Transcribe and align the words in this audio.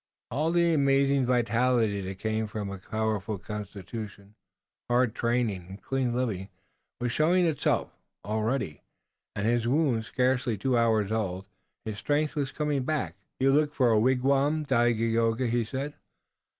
All 0.31 0.51
the 0.51 0.73
amazing 0.73 1.27
vitality 1.27 2.01
that 2.01 2.17
came 2.17 2.47
from 2.47 2.71
a 2.71 2.79
powerful 2.79 3.37
constitution, 3.37 4.33
hard 4.89 5.13
training 5.13 5.67
and 5.69 5.79
clean 5.79 6.11
living 6.15 6.49
was 6.99 7.11
showing 7.11 7.45
itself. 7.45 7.95
Already, 8.25 8.81
and 9.35 9.45
his 9.45 9.67
wound 9.67 10.05
scarcely 10.05 10.57
two 10.57 10.75
hours 10.75 11.11
old, 11.11 11.45
his 11.85 11.99
strength 11.99 12.35
was 12.35 12.51
coming 12.51 12.81
back. 12.81 13.13
"You 13.39 13.51
look 13.51 13.75
for 13.75 13.91
a 13.93 13.99
wigwam, 13.99 14.63
Dagaeoga?" 14.65 15.45
he 15.49 15.63
said. 15.63 15.93